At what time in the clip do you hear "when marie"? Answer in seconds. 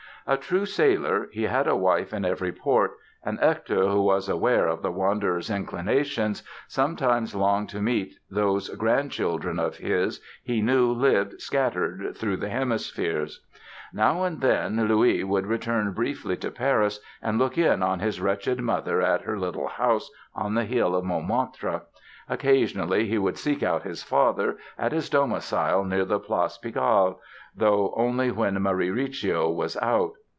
28.31-28.87